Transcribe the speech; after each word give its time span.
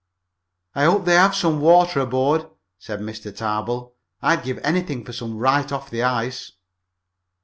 "I 0.73 0.85
hope 0.85 1.05
they 1.05 1.13
have 1.13 1.35
some 1.35 1.61
water 1.61 1.99
aboard," 1.99 2.49
said 2.79 3.01
Mr. 3.01 3.25
Tarbill. 3.31 3.93
"I'd 4.19 4.43
give 4.43 4.57
anything 4.63 5.05
for 5.05 5.13
some 5.13 5.37
right 5.37 5.71
off 5.71 5.91
the 5.91 6.01
ice." 6.01 6.53